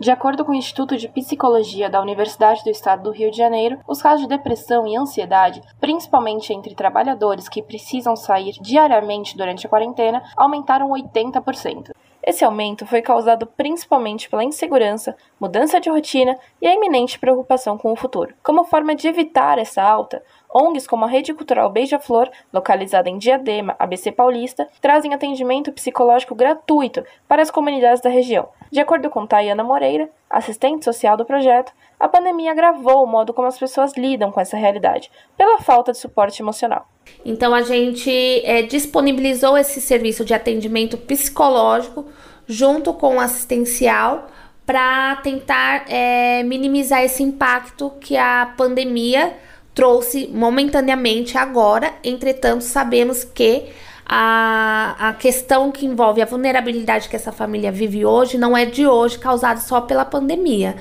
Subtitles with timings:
[0.00, 3.80] De acordo com o Instituto de Psicologia da Universidade do Estado do Rio de Janeiro,
[3.84, 9.68] os casos de depressão e ansiedade, principalmente entre trabalhadores que precisam sair diariamente durante a
[9.68, 11.90] quarentena, aumentaram 80%.
[12.22, 17.90] Esse aumento foi causado principalmente pela insegurança, mudança de rotina e a iminente preocupação com
[17.90, 18.34] o futuro.
[18.40, 20.22] Como forma de evitar essa alta,
[20.54, 27.04] ONGs como a Rede Cultural Beija-Flor, localizada em Diadema, ABC Paulista, trazem atendimento psicológico gratuito
[27.26, 28.48] para as comunidades da região.
[28.70, 33.48] De acordo com Tayana Moreira, assistente social do projeto, a pandemia agravou o modo como
[33.48, 36.86] as pessoas lidam com essa realidade, pela falta de suporte emocional.
[37.24, 38.10] Então a gente
[38.44, 42.06] é, disponibilizou esse serviço de atendimento psicológico
[42.46, 44.26] junto com o assistencial
[44.64, 49.34] para tentar é, minimizar esse impacto que a pandemia
[49.78, 51.94] trouxe momentaneamente agora.
[52.02, 53.66] Entretanto, sabemos que
[54.04, 58.88] a, a questão que envolve a vulnerabilidade que essa família vive hoje não é de
[58.88, 60.74] hoje, causada só pela pandemia.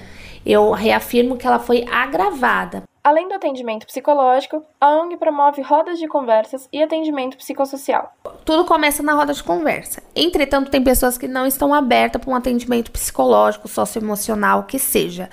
[0.44, 2.82] Eu reafirmo que ela foi agravada.
[3.08, 8.12] Além do atendimento psicológico, a ONG promove rodas de conversas e atendimento psicossocial.
[8.44, 10.04] Tudo começa na roda de conversa.
[10.14, 15.30] Entretanto, tem pessoas que não estão abertas para um atendimento psicológico, socioemocional, que seja.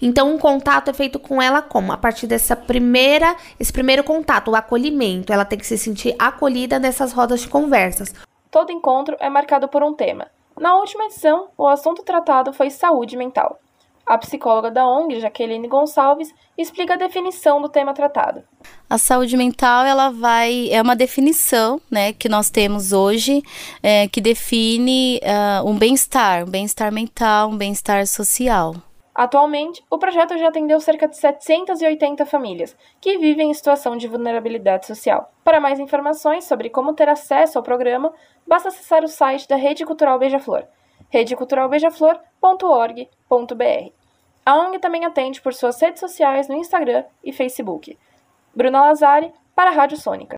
[0.00, 1.90] Então, um contato é feito com ela como?
[1.90, 5.32] A partir dessa primeira, esse primeiro contato, o acolhimento.
[5.32, 8.14] Ela tem que se sentir acolhida nessas rodas de conversas.
[8.52, 10.28] Todo encontro é marcado por um tema.
[10.56, 13.58] Na última edição, o assunto tratado foi saúde mental.
[14.06, 18.44] A psicóloga da ONG, Jaqueline Gonçalves, explica a definição do tema tratado.
[18.88, 23.42] A saúde mental ela vai é uma definição, né, que nós temos hoje,
[23.82, 28.76] é, que define uh, um bem-estar, um bem-estar mental, um bem-estar social.
[29.12, 34.86] Atualmente, o projeto já atendeu cerca de 780 famílias que vivem em situação de vulnerabilidade
[34.86, 35.32] social.
[35.42, 38.12] Para mais informações sobre como ter acesso ao programa,
[38.46, 40.64] basta acessar o site da Rede Cultural Beija-Flor,
[41.16, 43.92] redeculturalbeijaflor.org.br.
[44.44, 47.98] A ONG também atende por suas redes sociais no Instagram e Facebook.
[48.54, 50.34] Bruna Lazari, para a Rádio Sônica.